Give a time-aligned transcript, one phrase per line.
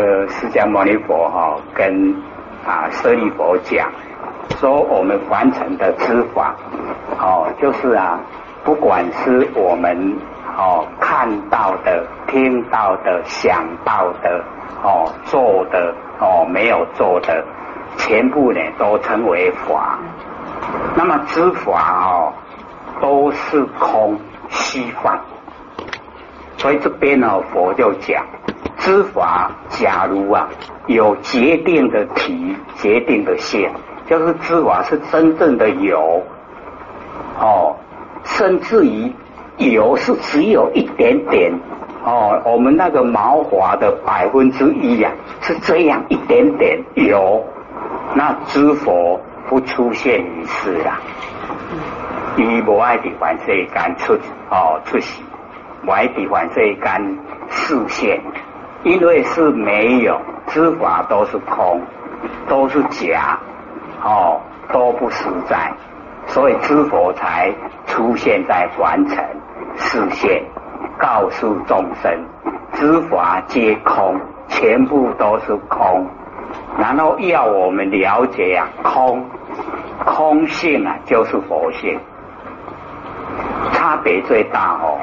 [0.00, 2.14] 个释迦牟尼佛哈跟
[2.66, 3.90] 啊舍利佛讲，
[4.58, 6.54] 说我们完成的知法，
[7.18, 8.18] 哦，就是啊，
[8.64, 10.16] 不管是我们
[10.56, 14.42] 哦看到的、听到的、想到的、
[14.82, 17.44] 哦做的、哦没有做的，
[17.98, 19.98] 全部呢都称为法。
[20.94, 22.32] 那么知法哦，
[23.00, 25.18] 都是空虚幻。
[26.56, 28.22] 所以这边呢，佛就讲，
[28.80, 30.48] 知法假如啊
[30.86, 33.70] 有决定的体、决定的现，
[34.06, 36.22] 就是知法是真正的有，
[37.38, 37.76] 哦，
[38.24, 39.12] 甚至于
[39.58, 41.52] 有是只有一点点，
[42.04, 47.44] 哦，我们那个毛华的百分之一呀，是这样一点点有，
[48.14, 50.98] 那知佛不出现于世啦，
[52.36, 54.14] 以无爱的凡世间出
[54.50, 55.22] 哦出世。
[55.86, 58.20] 外地反世间视现，
[58.82, 61.80] 因为是没有知法都是空，
[62.48, 63.38] 都是假，
[64.02, 64.40] 哦，
[64.72, 65.72] 都不实在，
[66.26, 67.52] 所以知佛才
[67.86, 69.24] 出现在凡尘
[69.76, 70.42] 视现，
[70.98, 72.10] 告诉众生，
[72.72, 76.06] 知法皆空，全部都是空，
[76.78, 79.24] 然后要我们了解啊，空，
[80.06, 82.00] 空性啊就是佛性，
[83.72, 84.98] 差别最大哦。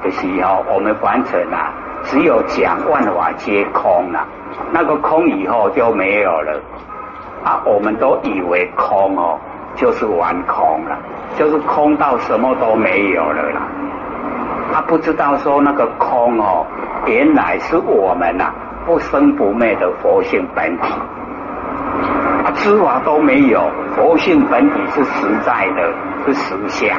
[0.00, 1.74] 的时候，我们凡尘啊，
[2.08, 4.26] 只有讲万法皆空了，
[4.72, 6.58] 那个空以后就没有了
[7.44, 7.60] 啊！
[7.66, 9.38] 我们都以为空哦，
[9.76, 10.96] 就是完空了，
[11.36, 13.60] 就是空到什么都没有了啦。
[14.72, 16.66] 他不知道说那个空哦，
[17.06, 18.52] 原来是我们呐
[18.86, 20.92] 不生不灭的佛性本体
[22.44, 25.92] 啊，知法都没有，佛性本体是实在的，
[26.24, 26.98] 是实相。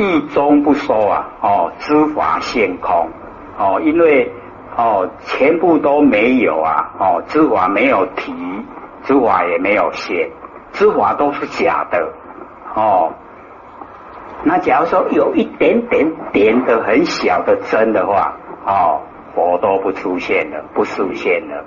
[0.00, 3.06] 一中不说啊，哦，知法现空，
[3.58, 4.32] 哦，因为
[4.74, 8.32] 哦，全部都没有啊，哦，知法没有提，
[9.02, 10.30] 知法也没有现，
[10.72, 12.08] 知法都是假的，
[12.74, 13.12] 哦，
[14.42, 18.32] 那假如说有一点点点的很小的真的话，
[18.64, 19.02] 哦，
[19.34, 21.62] 佛都不出现了，不出现了，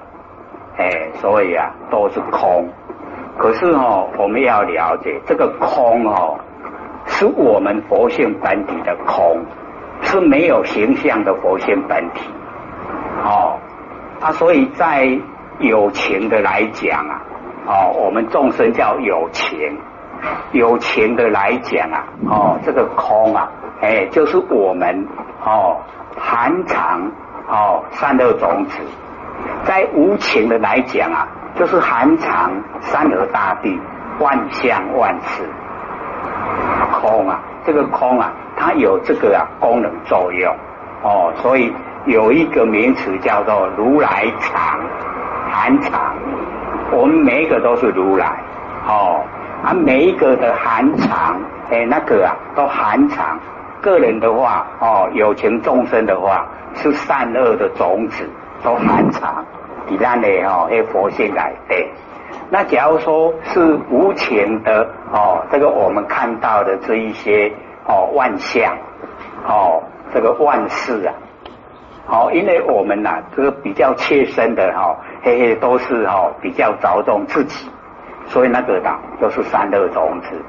[0.78, 2.68] 哎，所以啊，都是空。
[3.38, 6.40] 可是哦，我们要了解这个空哦。
[7.06, 9.42] 是我们佛性本体的空，
[10.02, 12.30] 是没有形象的佛性本体。
[13.24, 13.58] 哦，
[14.22, 15.08] 啊，所以在
[15.60, 17.22] 有情的来讲啊，
[17.68, 19.78] 哦，我们众生叫有情，
[20.52, 23.50] 有情的来讲啊，哦，这个空啊，
[23.82, 25.08] 哎，就是我们
[25.46, 25.78] 哦
[26.18, 27.12] 含藏
[27.48, 28.80] 哦三恶种子，
[29.64, 33.80] 在无情的来讲啊，就是含藏三河大地
[34.20, 35.44] 万象万事。
[37.02, 40.56] 空啊，这个空啊，它有这个啊功能作用
[41.04, 41.74] 哦，所以
[42.06, 44.80] 有一个名词叫做如来藏、
[45.50, 46.16] 含藏。
[46.92, 48.40] 我们每一个都是如来
[48.88, 49.22] 哦，
[49.64, 51.40] 啊，每一个的含藏，
[51.72, 53.40] 哎，那个啊都含藏。
[53.82, 56.46] 个人的话哦，有情众生的话
[56.76, 58.30] 是善恶的种子
[58.64, 59.44] 都含藏，
[59.88, 61.92] 你那里哦，哎，佛性来对。
[62.50, 67.52] 那假如说是无情的哦，这个我们看到的这一些
[67.88, 68.78] 哦万象
[69.48, 69.82] 哦，
[70.14, 71.14] 这个万事啊，
[72.06, 77.70] 好，因为我们呐这个比较切身的哈，嘿嘿都是哈比较着重自己，
[78.28, 80.40] 所以那个的都是三恶种子。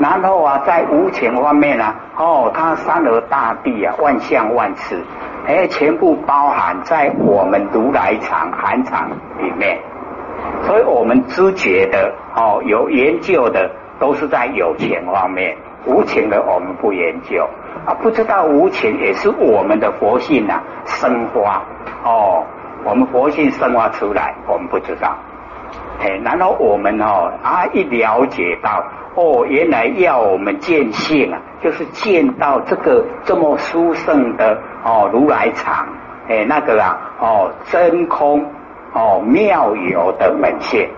[0.00, 4.98] 然后啊，在无情方面呢，哦，它三河大地啊，万象万事，
[5.46, 9.78] 哎，全部包含在我们如来藏含藏里面。
[10.62, 15.56] 所以我们知觉的哦，有研究的都是在有情方面，
[15.86, 17.48] 无情的我们不研究。
[17.86, 21.62] 啊，不知道无情也是我们的佛性呐，生花。
[22.04, 22.44] 哦，
[22.84, 25.16] 我们佛性生花出来，我们不知道，
[26.00, 28.84] 哎，然后我们哦啊一了解到
[29.14, 35.86] 哦，原来要我们见性啊，就是见到这个这么殊胜的哦如来藏，
[36.28, 38.44] 哎那个啊哦真空。
[38.94, 40.88] 哦，妙有的本性，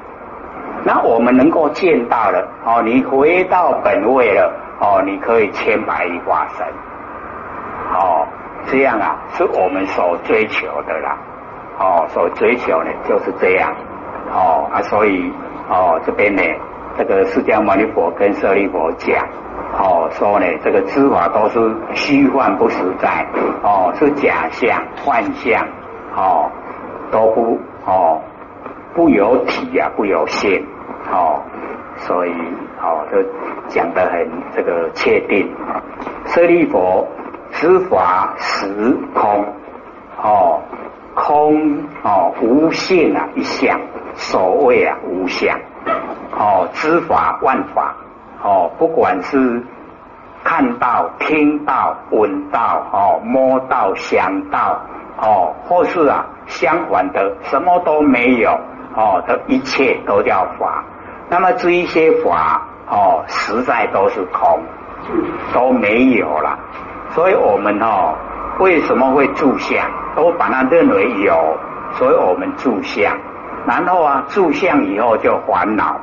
[0.85, 6.67] 那我们能够见到了哦，你回到本位了哦，你可以千百亿化身，
[7.93, 8.27] 哦，
[8.67, 11.19] 这样啊，是我们所追求的啦，
[11.79, 13.75] 哦，所追求的就是这样，
[14.33, 15.31] 哦啊，所以
[15.69, 16.43] 哦这边呢，
[16.97, 19.27] 这个释迦牟尼佛跟舍利佛讲，
[19.77, 23.27] 哦说呢，这个知法都是虚幻不实在，
[23.63, 25.67] 哦是假象幻象，
[26.17, 26.49] 哦
[27.11, 27.59] 都不。
[27.87, 28.21] 哦，
[28.95, 30.65] 不有体呀，不有性，
[31.11, 31.41] 哦，
[31.97, 32.33] 所以
[32.81, 33.23] 哦，就
[33.69, 35.51] 讲得很这个确定。
[36.27, 37.07] 舍利佛，
[37.53, 39.45] 知法实空，
[40.23, 40.61] 哦，
[41.15, 43.81] 空哦无性啊一相，
[44.15, 45.59] 所谓啊无相
[46.39, 47.95] 哦，知法万法
[48.43, 49.63] 哦，不管是
[50.45, 54.81] 看到、听到、闻到哦，摸到、想到
[55.21, 58.51] 哦，或是啊相反的什么都没有
[58.97, 60.83] 哦，这一切都叫法。
[61.29, 64.61] 那么这一些法哦，实在都是空，
[65.53, 66.59] 都没有了。
[67.11, 68.15] 所以我们哦，
[68.59, 69.79] 为什么会住相？
[70.17, 71.57] 都把它认为有，
[71.93, 73.17] 所以我们住相。
[73.67, 76.01] 然后啊，住相以后就烦恼。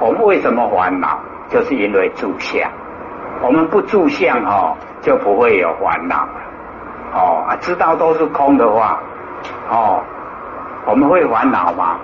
[0.00, 1.18] 我们为什么烦恼？
[1.48, 2.68] 就是因为住相。
[3.40, 6.26] 我们不住相哦，就不会有烦恼。
[7.16, 9.00] 哦，知道都是空的话，
[9.70, 10.02] 哦，
[10.84, 11.96] 我们会烦恼吗？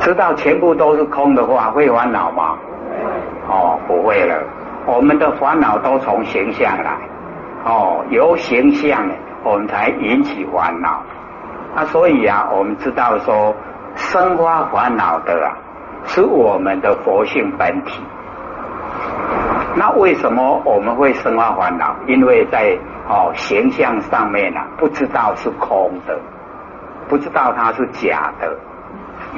[0.00, 2.56] 知道全部都是空的话，会烦恼吗？
[3.48, 4.42] 哦，不会了。
[4.84, 6.96] 我们的烦恼都从形象来，
[7.64, 9.08] 哦，由形象
[9.44, 11.00] 我们才引起烦恼。
[11.76, 13.54] 啊，所以啊，我们知道说，
[13.94, 15.54] 生发烦恼的啊，
[16.04, 18.02] 是我们的佛性本体。
[19.76, 21.94] 那为什么我们会生发烦恼？
[22.08, 22.76] 因为在
[23.08, 26.18] 哦形象上面啊，不知道是空的，
[27.08, 28.56] 不知道它是假的，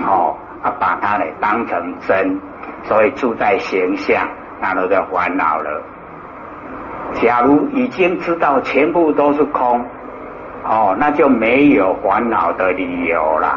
[0.06, 0.34] 哦。
[0.60, 2.36] 啊，把它呢当成真，
[2.82, 4.28] 所以住在形象，
[4.60, 5.80] 那都叫烦恼了。
[7.12, 9.80] 假如已经知道全部都是空，
[10.64, 13.56] 哦，那就没有烦恼的理由了。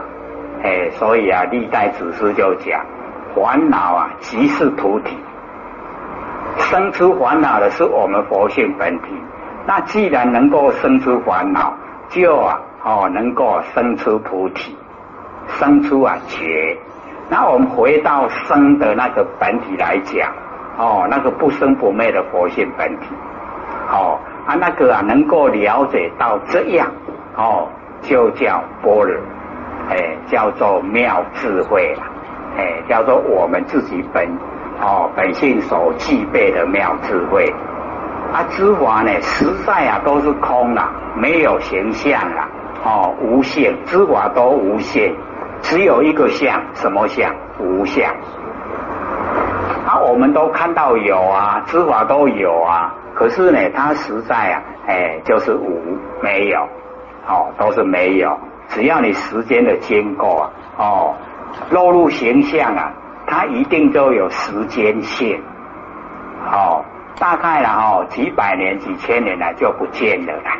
[0.61, 2.85] 哎，所以啊，历代祖师就讲，
[3.35, 5.17] 烦恼啊即是菩提，
[6.57, 9.07] 生出烦恼的是我们佛性本体。
[9.65, 11.73] 那既然能够生出烦恼，
[12.09, 14.75] 就啊哦能够生出菩提，
[15.47, 16.77] 生出啊觉。
[17.29, 20.31] 那我们回到生的那个本体来讲，
[20.77, 23.05] 哦，那个不生不灭的佛性本体，
[23.89, 26.91] 哦，啊，那个啊，能够了解到这样，
[27.37, 27.69] 哦，
[28.01, 29.15] 就叫般若，
[29.89, 32.03] 哎，叫做妙智慧了，
[32.57, 34.27] 哎，叫做我们自己本，
[34.81, 37.53] 哦，本性所具备的妙智慧。
[38.33, 42.47] 啊，知法呢，实在啊都是空了，没有形象了，
[42.83, 45.13] 哦，无限，知法都无限。
[45.61, 47.29] 只有一个相，什么相？
[47.59, 48.09] 无相。
[49.85, 55.81] 啊，我们都看到有啊，知法都有啊，可是呢，它实在啊，哎，就是无，
[56.23, 56.61] 没有，
[57.27, 58.37] 哦，都是没有。
[58.69, 61.13] 只要你时间的经过啊，哦，
[61.69, 62.93] 落入形象啊，
[63.33, 65.41] 它一定都有时间性，
[66.51, 66.83] 哦，
[67.17, 70.57] 大概了哦，几百年、几千年来就不见了啦，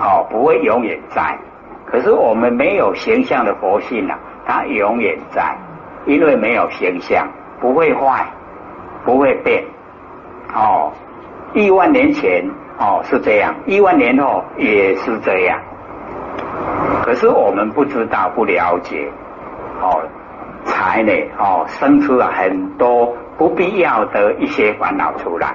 [0.00, 1.38] 哦，不会永远在。
[1.86, 5.56] 可是我们没有形象的佛性啊，它永远在，
[6.04, 7.28] 因为没有形象，
[7.60, 8.26] 不会坏，
[9.04, 9.62] 不会变。
[10.52, 10.90] 哦，
[11.52, 12.44] 亿万年前
[12.76, 15.60] 哦是这样，亿万年后也是这样。
[17.04, 19.08] 可是我们不知道、不了解，
[19.80, 20.02] 哦，
[20.84, 25.54] 才呢哦生出了很多不必要的一些烦恼出来。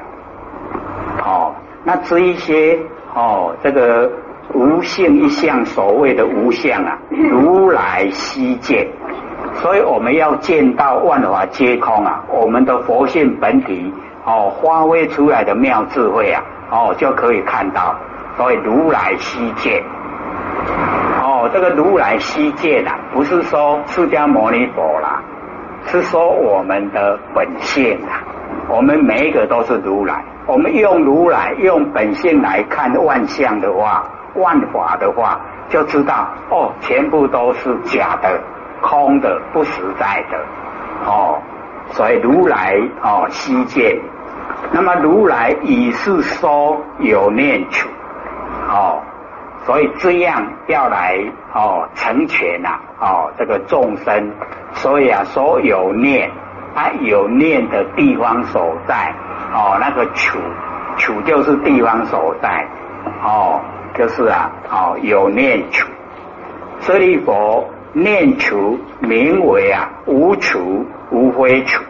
[1.24, 1.54] 哦，
[1.84, 2.80] 那这一些
[3.14, 4.12] 哦这个。
[4.52, 8.88] 无性一相，所谓的无相啊， 如来悉见。
[9.62, 13.94] 所以我们要见到万法皆空啊，我们的佛性本体
[14.26, 16.42] 哦，发挥出来的妙智慧啊，
[16.72, 17.96] 哦就可以看到。
[18.38, 20.19] 所以如来悉见，哦，
[21.54, 25.21] 这个如来悉见啊，不是说释迦牟尼佛啦，
[25.85, 28.24] 是说我们的本性啊，
[28.68, 30.24] 我们每一个都是如来。
[30.45, 34.04] 我们用如来用本性来看万象的话。
[34.35, 38.40] 万法的话，就知道哦，全部都是假的、
[38.80, 40.38] 空的、不实在的
[41.04, 41.40] 哦。
[41.90, 44.00] 所以如来哦悉见，
[44.71, 47.90] 那么如来已是说有念处
[48.69, 49.02] 哦，
[49.69, 51.16] 所以这样要来
[51.54, 54.31] 哦成全呐哦这个众生，
[54.73, 56.28] 所以啊所有念，
[56.73, 59.14] 啊有念的地方所在
[59.54, 60.40] 哦那个处
[60.97, 62.66] 处就是地方所在
[63.23, 63.61] 哦。
[63.95, 65.88] 就是啊，哦，有念处，
[66.80, 71.83] 舍利佛念处名为啊无处无非处，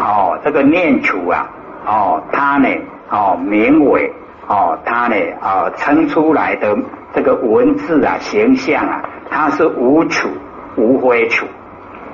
[0.00, 1.46] 哦，这个念处啊，
[1.86, 2.68] 哦，它呢，
[3.10, 4.10] 哦，名为
[4.50, 6.76] 哦，它呢，啊，称出来的
[7.14, 10.28] 这个文字啊，形象啊，它是无处
[10.76, 11.46] 无非处，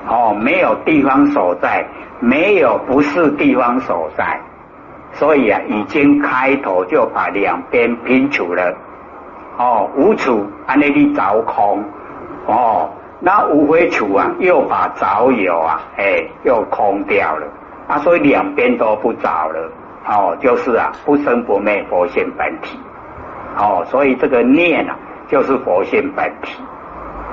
[0.07, 1.87] 哦，没有地方所在，
[2.21, 4.39] 没有不是地方所在。
[5.13, 8.77] 所以啊，已经开头就把两边拼除了。
[9.57, 11.83] 哦，无处安那里凿空，
[12.45, 17.47] 哦，那无非处啊，又把凿有啊，哎，又空掉了。
[17.89, 19.73] 啊，所以两边都不凿了。
[20.09, 22.79] 哦，就是啊，不生不灭佛性本体。
[23.59, 24.95] 哦，所以这个念啊，
[25.29, 26.63] 就是佛性本体，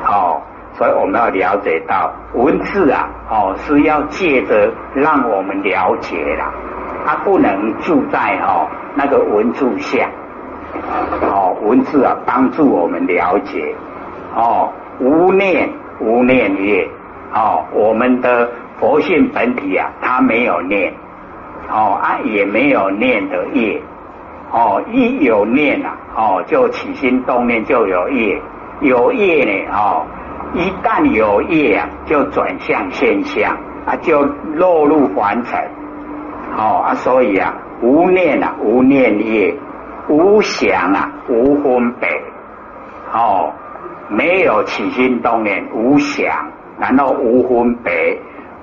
[0.08, 0.42] 哦，
[0.74, 6.54] 所以我们要了解到文字啊，哦，是要借着让我们了解啦，
[7.06, 8.66] 它不能住在哦
[8.96, 10.10] 那个文字下，
[11.22, 13.76] 哦，文字啊帮助我们了解，
[14.34, 16.90] 哦，无念无念业，
[17.34, 18.50] 哦，我们的
[18.80, 20.94] 佛性本体啊，它没有念，
[21.70, 23.82] 哦啊也没有念的业。
[24.56, 28.40] 哦，一有念啊，哦，就起心动念就有业，
[28.82, 30.06] 有业呢，哦，
[30.54, 35.60] 一旦有业啊，就转向现象啊，就落入凡尘，
[36.56, 37.52] 哦啊，所以啊，
[37.82, 39.56] 无念啊，无念业，
[40.08, 42.08] 无想啊，无分别，
[43.12, 43.52] 哦，
[44.08, 46.32] 没有起心动念，无想，
[46.80, 48.20] 然后无分别，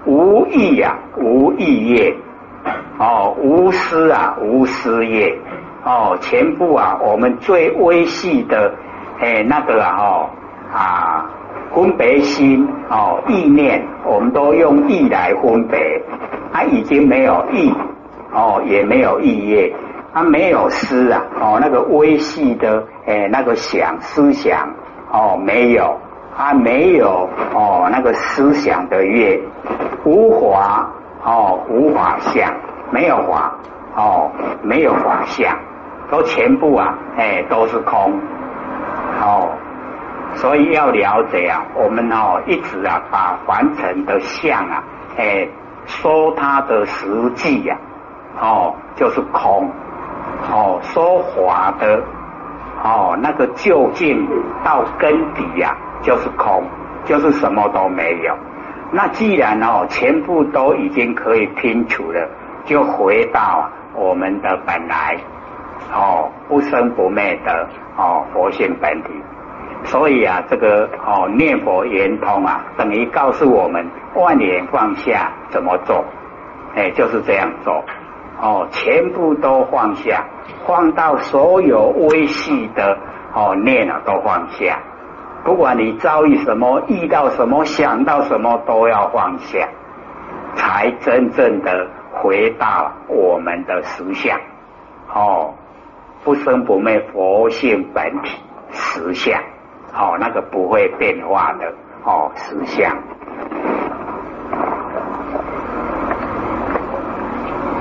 [0.07, 2.14] 无意啊，无意业，
[2.99, 5.38] 哦，无私啊，无私业。
[5.83, 8.75] 哦，全部啊，我们最微细的
[9.21, 10.31] 诶那个啊，哦
[10.71, 11.31] 啊
[11.75, 15.79] 分别心哦意念，我们都用意来分别，
[16.52, 17.73] 它已经没有意
[18.31, 19.75] 哦，也没有意业，
[20.12, 24.69] 它没有思啊，哦那个微细的诶那个想思想
[25.11, 25.97] 哦没有，
[26.37, 29.40] 它没有哦那个思想的业，
[30.05, 30.90] 无法
[31.25, 32.53] 哦无法相，
[32.91, 33.53] 没有法
[33.97, 34.31] 哦
[34.62, 35.57] 没有法相。
[36.11, 38.21] 都全部啊，哎，都是空，
[39.23, 39.49] 哦，
[40.35, 44.83] 所以要了解啊，我们哦一直啊把凡尘的相啊，
[45.17, 45.47] 哎，
[45.87, 47.79] 说它的实际呀，
[48.41, 49.71] 哦，就是空，
[50.50, 52.03] 哦，说法的，
[52.83, 54.27] 哦，那个究竟
[54.65, 56.65] 到根底呀，就是空，
[57.05, 58.37] 就是什么都没有。
[58.92, 62.28] 那既然哦全部都已经可以拼除了，
[62.64, 65.16] 就回到我们的本来。
[65.92, 69.11] 哦，不生不灭的哦，佛性本体。
[69.82, 76.04] 所以啊，这个哦念佛圆通啊，等于告诉我们万年放下怎么做？
[76.76, 77.82] 哎，就是这样做。
[78.40, 80.25] 哦，全部都放下，
[80.66, 82.97] 放到所有微细的
[83.35, 84.78] 哦念啊都放下。
[85.44, 89.68] 不管你遭遇什么，遇到什么，想到什么，都要放下，
[90.54, 94.38] 才真正的回到我们的实相。
[95.12, 95.54] 哦。
[96.23, 98.38] 不生不灭，佛性本体
[98.73, 99.40] 实相，
[99.94, 101.73] 哦，那个不会变化的
[102.04, 102.94] 哦，实相。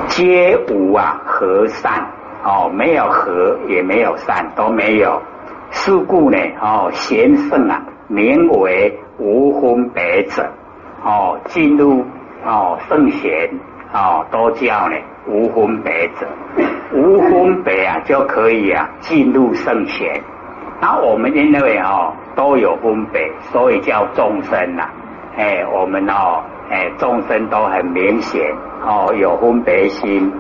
[0.08, 2.08] 皆无啊，和善
[2.46, 5.22] 哦，没有和，也没有善，都没有。
[5.72, 10.46] 是故呢，哦，贤圣啊，名为无分别者，
[11.04, 12.04] 哦，进入
[12.46, 13.50] 哦圣贤
[13.94, 14.96] 哦，都叫呢
[15.28, 16.28] 无分别者。
[16.92, 20.22] 无分别啊，就可以啊进入圣贤。
[20.82, 24.90] 那我们因为哦都有分别，所以叫众生呐。
[25.38, 28.42] 哎，我们哦哎众生都很明显
[28.84, 30.32] 哦有分别心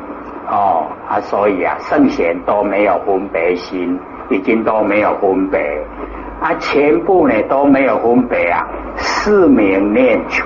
[0.49, 5.59] 哦啊，所以啊圣贤都没有分别心，已经都没有分别
[6.41, 10.45] 啊，全部呢都没有分别啊，四名念处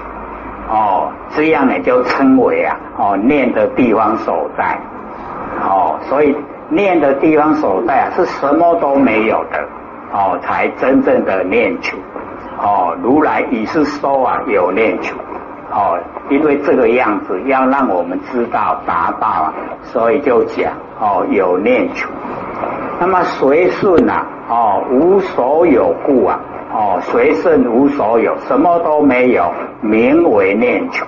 [0.69, 4.77] 哦，这样呢就称为啊哦念的地方所在。
[5.61, 6.35] 哦，所以
[6.69, 9.63] 念的地方所在啊，是什么都没有的
[10.11, 11.95] 哦，才真正的念处
[12.57, 12.97] 哦。
[13.03, 15.15] 如来已是说啊，有念处
[15.71, 15.97] 哦，
[16.29, 22.09] 因为这个样子要让我们知道达到啊，所以就讲哦，有念处。
[23.03, 26.39] 那么随顺啊，哦，无所有故啊，
[26.73, 31.05] 哦，随顺无所有，什么都没有，名为念处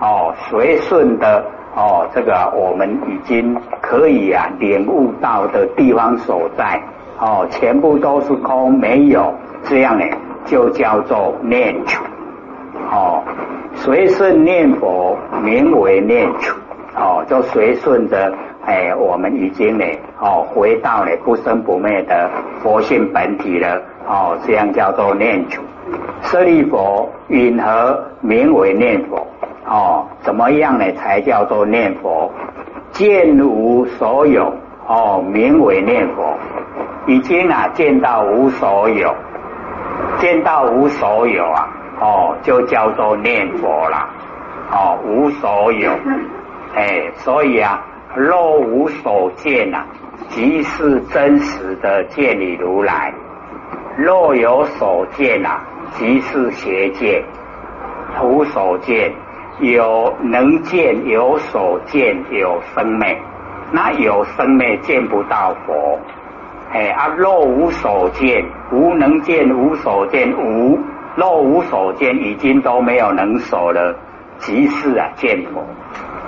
[0.00, 1.44] 哦，随顺的。
[1.74, 6.80] 哦，这个我们已经可以啊领悟到的地方所在，
[7.18, 10.06] 哦，全部都是空，没有这样呢，
[10.44, 12.04] 就叫做念处。
[12.88, 13.20] 哦，
[13.74, 16.56] 随顺念佛，名为念处。
[16.94, 18.32] 哦，就随顺着，
[18.64, 19.84] 哎，我们已经呢，
[20.18, 22.30] 哦，回到了不生不灭的
[22.62, 23.80] 佛性本体了。
[24.08, 25.62] 哦，这样叫做念处。
[26.22, 29.26] 舍利佛，允何名为念佛？
[29.68, 30.90] 哦，怎么样呢？
[30.92, 32.30] 才叫做念佛？
[32.92, 34.52] 见无所有，
[34.86, 36.34] 哦，名为念佛。
[37.06, 39.14] 已经啊，见到无所有，
[40.18, 41.68] 见到无所有啊，
[42.00, 44.08] 哦，就叫做念佛啦。
[44.72, 45.92] 哦，无所有，
[46.74, 49.84] 哎，所以啊，若无所见呐，
[50.28, 53.12] 即是真实的见你如来；
[53.96, 55.60] 若有所见啊，
[55.98, 57.22] 即是邪见，
[58.22, 59.12] 无所见。
[59.60, 63.18] 有能见，有所见，有生灭。
[63.72, 65.98] 那有生灭见不到佛，
[66.72, 70.78] 哎啊，若无所见，无能见，无所见，无
[71.16, 73.96] 若无所见，已经都没有能所了，
[74.38, 75.64] 即是啊见佛。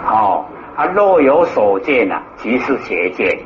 [0.07, 3.39] 哦，啊若有所见啊，即是邪见。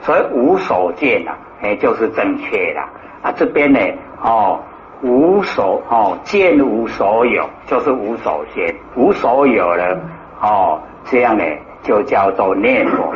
[0.00, 2.80] 所以无所见啊，哎就是正确的。
[3.22, 3.80] 啊这边呢，
[4.22, 4.60] 哦
[5.02, 9.98] 无所哦见无所有，就是无所见，无所有了。
[10.40, 11.44] 哦这样呢，
[11.82, 13.14] 就叫做念佛。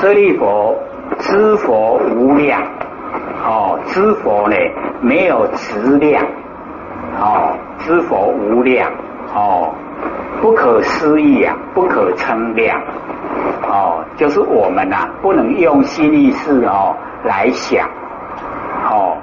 [0.00, 0.76] 舍利佛。
[1.18, 2.62] 知佛无量，
[3.44, 4.56] 哦，知佛呢
[5.02, 6.24] 没有质量，
[7.20, 8.90] 哦，知佛无量，
[9.34, 9.74] 哦，
[10.40, 12.80] 不可思议啊，不可称量，
[13.62, 17.88] 哦，就是我们呐，不能用心意识哦来想，
[18.90, 19.16] 哦，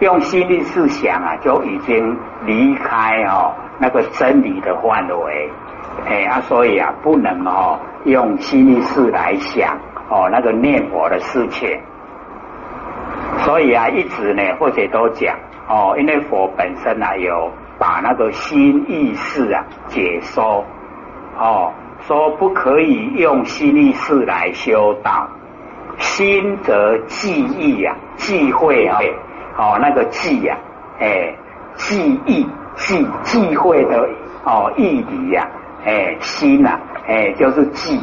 [0.00, 5.50] 用心意识想啊，就已经离开哦那个真理的范围，
[6.06, 9.76] 哎啊，所以啊，不能哦用心意识来想。
[10.08, 11.68] 哦，那个念佛的事情，
[13.38, 15.34] 所以啊，一直呢，或者都讲
[15.68, 20.64] 哦，因为佛本身啊，有把那个心意识啊解说
[21.36, 21.72] 哦，
[22.06, 25.28] 说不可以用心意识来修道，
[25.98, 28.98] 心则记忆啊，忌讳啊，
[29.58, 30.56] 哦，那个记呀，
[31.00, 31.34] 哎，
[31.74, 32.46] 记忆
[32.76, 34.08] 记忌讳的
[34.44, 35.48] 哦，义理呀，
[35.84, 38.00] 哎，心呐，哎，就是记。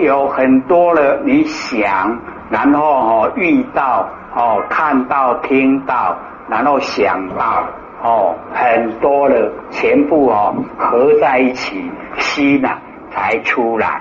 [0.00, 2.18] 有很多的你想，
[2.50, 6.16] 然后哦遇到哦看到听到，
[6.48, 7.64] 然后想到
[8.06, 12.78] 哦很多的全部哦合在一起，心呐
[13.10, 14.00] 才出来。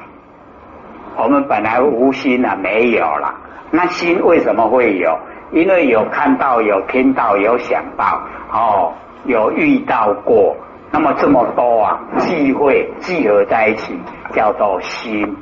[1.17, 3.33] 我们本来无心呐没有了，
[3.71, 5.17] 那心为什么会有？
[5.51, 8.21] 因为有看到有听到有想到
[8.51, 8.93] 哦
[9.25, 10.55] 有遇到过，
[10.91, 13.97] 那么这么多啊聚会聚合在一起
[14.33, 15.35] 叫做心。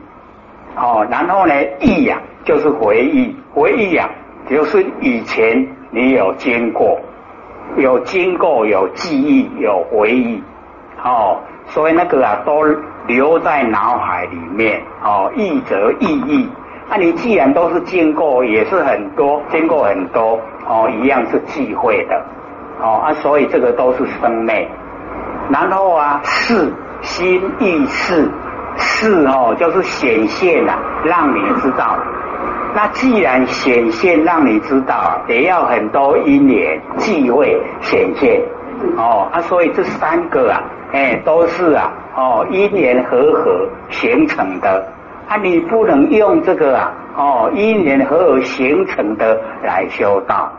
[0.76, 1.54] 哦，然后呢？
[1.82, 4.10] 忆呀，就是回忆，回忆呀，
[4.50, 7.00] 就是以前你有经过，
[7.78, 10.44] 有经过，有记忆，有回忆，
[11.04, 12.64] 哦，所以那个啊，都
[13.08, 14.82] 留在脑海里面。
[15.04, 16.50] 哦，忆则忆忆，
[16.90, 22.22] 那你既然都是经过，也是很多，经过很多，哦，一样是忌讳的。
[22.82, 24.68] 哦啊，所以这个都是生昧。
[25.50, 26.72] 然后啊，是
[27.02, 28.30] 心意识。
[28.76, 30.74] 是哦，就是显现了，
[31.06, 31.96] 让你知道。
[32.76, 38.42] 那既然显现让你知道，也要很多因缘机会显现。
[38.98, 44.86] 哦，啊，所以这三个啊，哎，都是啊，哦，因缘和合形成的。
[45.28, 50.52] 啊，你不能用这个啊，哦，因缘和合形成的来修道，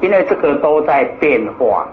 [0.00, 1.86] 因为这个都在变化，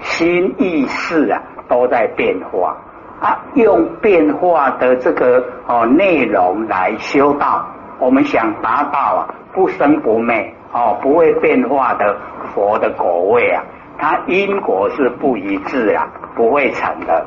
[0.00, 2.76] 心意识啊都在变化。
[3.20, 7.66] 啊，用变化的这个哦内容来修道，
[8.00, 12.16] 我们想达到啊不生不灭哦不会变化的
[12.52, 13.62] 佛的果位啊，
[13.98, 17.24] 它因果是不一致啊，不会成的，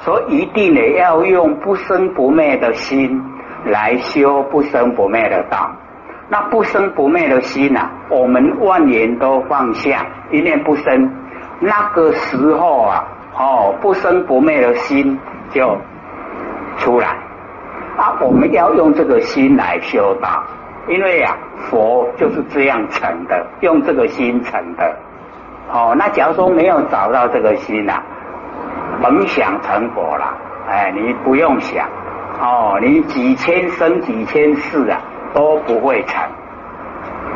[0.00, 3.22] 所以一定呢要用不生不灭的心
[3.64, 5.70] 来修不生不灭的道。
[6.28, 11.10] 那不生不灭的心呐，我们万年都放下，一念不生，
[11.60, 13.04] 那个时候啊。
[13.32, 15.18] 哦，不生不灭的心
[15.50, 15.78] 就
[16.78, 17.16] 出来
[17.96, 18.16] 啊！
[18.20, 20.42] 我们要用这个心来修道，
[20.88, 21.36] 因为啊，
[21.68, 24.96] 佛就是这样成的，用这个心成的。
[25.72, 28.02] 哦，那假如说没有找到这个心呐，
[29.02, 30.34] 甭想成佛了。
[30.68, 31.86] 哎，你不用想
[32.40, 35.00] 哦，你几千生几千世啊
[35.34, 36.22] 都不会成，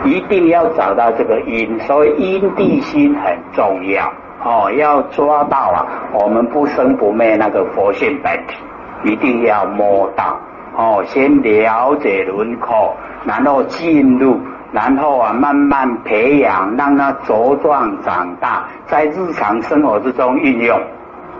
[0.04, 4.12] 一定要找到这个因，所以因地心很重要。
[4.44, 5.86] 哦，要抓到啊！
[6.12, 8.56] 我们不生不灭那个佛性本体，
[9.04, 10.36] 一定要摸到。
[10.76, 14.40] 哦，先了解轮廓，然后进入，
[14.72, 20.76] 然后啊，慢慢培养，让它茁壮长大，在日常生活之中运用。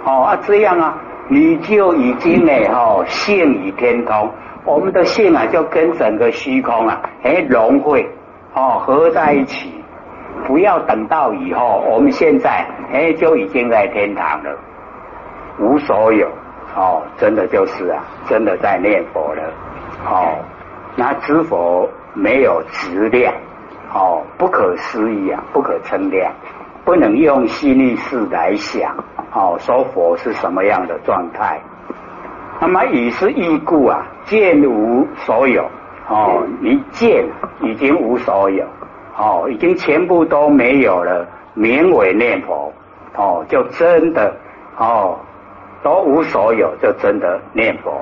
[0.04, 0.94] 哦啊，这样啊，
[1.26, 4.30] 你就已经呢，哦，性与天通。
[4.64, 8.08] 我们的性啊，就跟整个虚空啊，哎，融汇，
[8.54, 9.72] 哦，合在一起。
[10.46, 14.56] 不要等到以后，我们现在哎就已经在天堂了，
[15.58, 16.28] 无所有
[16.74, 19.42] 哦，真的就是啊，真的在念佛了
[20.04, 20.36] 哦。
[20.96, 23.34] 那知佛没有质量
[23.92, 26.32] 哦，不可思议啊，不可称量，
[26.84, 28.94] 不能用心力事来想
[29.32, 31.60] 哦，说佛是什么样的状态。
[32.60, 35.64] 那么以是异故啊，见无所有
[36.08, 37.24] 哦，你见
[37.60, 38.64] 已经无所有。
[39.16, 42.72] 哦，已经全部都没有了，名为念佛，
[43.14, 44.34] 哦，就真的
[44.76, 45.16] 哦，
[45.84, 47.92] 都无所有，就真的念佛。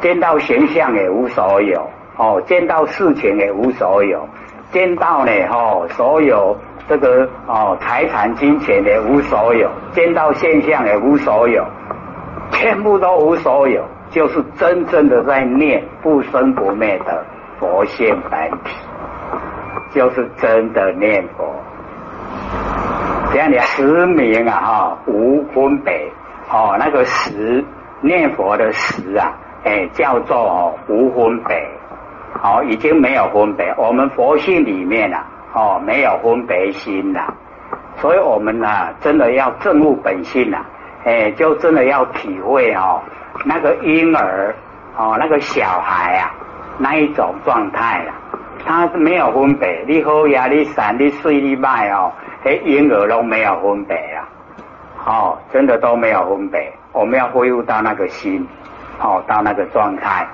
[0.00, 1.86] 见到形象也无所有，
[2.16, 4.26] 哦，见到事情也无所有，
[4.70, 6.56] 见到呢，哦，所有
[6.88, 11.64] 这个哦财产金钱也无所有，见到现象也无所有，
[12.52, 17.24] 全部都无所有，就是真正的在念不生不灭的
[17.58, 18.70] 佛性本体，
[19.92, 21.44] 就是真的念佛。
[23.32, 25.92] 这样的实名啊，哈，无分别，
[26.50, 27.64] 哦，那个十
[28.00, 29.32] 念佛的十啊，
[29.64, 31.56] 哎，叫做哦无分别。
[32.42, 37.34] 哦，已经没有分别，我们佛性里面啊，哦，没有分别心了，
[37.96, 38.68] 所以我们呢，
[39.00, 40.62] 真的要证悟本性啊，
[41.04, 43.00] 哎，就真的要体会哦，
[43.44, 44.54] 那个婴儿
[44.98, 46.30] 哦，那个小孩啊，
[46.78, 48.14] 那一种状态啊，
[48.66, 52.12] 他是没有分别，你好呀，你散，你睡，你卖哦，
[52.44, 54.28] 哎，婴儿都没有分别啊，
[55.06, 58.46] 哦，真的都没有分别，我们要恢复到那个心，
[59.00, 60.26] 哦，到那个状态。